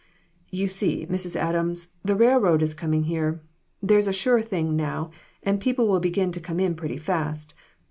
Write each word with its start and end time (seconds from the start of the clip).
"You 0.49 0.67
see, 0.67 1.05
Mrs. 1.05 1.35
Adams, 1.35 1.89
the 2.03 2.15
railroad 2.15 2.63
is 2.63 2.73
coming 2.73 3.03
here. 3.03 3.39
That's 3.83 4.07
a 4.07 4.13
sure 4.13 4.41
thing 4.41 4.75
now, 4.75 5.11
and 5.43 5.59
people 5.61 5.87
will 5.87 5.99
begin 5.99 6.31
to 6.31 6.39
come 6.39 6.59
in 6.59 6.73
pretty 6.73 6.97
fast. 6.97 7.53